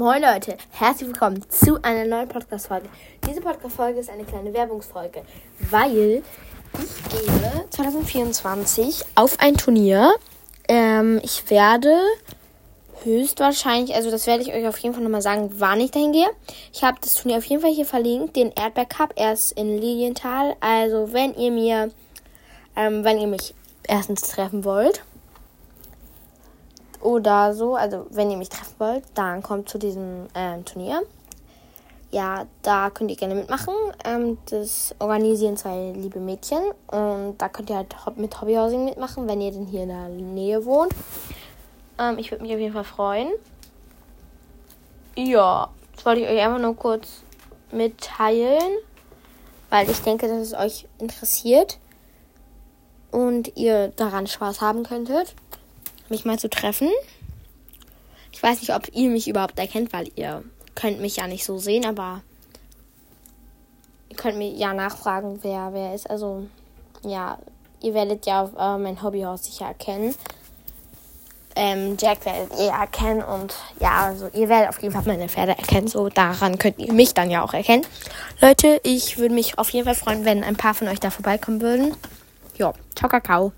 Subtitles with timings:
[0.00, 2.88] Moin Leute, herzlich willkommen zu einer neuen Podcast-Folge.
[3.28, 5.20] Diese Podcast-Folge ist eine kleine Werbungsfolge,
[5.70, 6.22] weil
[6.72, 10.14] ich gehe 2024 auf ein Turnier.
[10.68, 11.94] Ähm, ich werde
[13.04, 16.30] höchstwahrscheinlich, also das werde ich euch auf jeden Fall nochmal sagen, wann ich dahin gehe.
[16.72, 20.56] Ich habe das Turnier auf jeden Fall hier verlinkt, den Erdbeer Cup, erst in Lilienthal.
[20.60, 21.90] Also wenn ihr mir,
[22.74, 23.54] ähm, wenn ihr mich
[23.86, 25.02] erstens treffen wollt
[27.00, 31.02] oder so, also wenn ihr mich treffen wollt, dann kommt zu diesem ähm, Turnier.
[32.10, 33.72] Ja, da könnt ihr gerne mitmachen.
[34.04, 39.40] Ähm, das organisieren zwei liebe Mädchen und da könnt ihr halt mit Hobbyhousing mitmachen, wenn
[39.40, 40.92] ihr denn hier in der Nähe wohnt.
[41.98, 43.28] Ähm, ich würde mich auf jeden Fall freuen.
[45.16, 47.22] Ja, das wollte ich euch einfach nur kurz
[47.70, 48.78] mitteilen,
[49.70, 51.78] weil ich denke, dass es euch interessiert
[53.12, 55.34] und ihr daran Spaß haben könntet
[56.10, 56.88] mich mal zu treffen.
[58.32, 60.42] Ich weiß nicht, ob ihr mich überhaupt erkennt, weil ihr
[60.74, 62.22] könnt mich ja nicht so sehen, aber
[64.08, 66.08] ihr könnt mir ja nachfragen, wer wer ist.
[66.08, 66.46] Also
[67.02, 67.38] ja,
[67.82, 70.14] ihr werdet ja äh, mein Hobbyhaus sicher erkennen.
[71.56, 75.52] Ähm, Jack werdet ihr erkennen und ja, also ihr werdet auf jeden Fall meine Pferde
[75.52, 75.88] erkennen.
[75.88, 77.84] So daran könnt ihr mich dann ja auch erkennen.
[78.40, 81.60] Leute, ich würde mich auf jeden Fall freuen, wenn ein paar von euch da vorbeikommen
[81.60, 81.96] würden.
[82.56, 83.52] Ja, ciao, Kakao.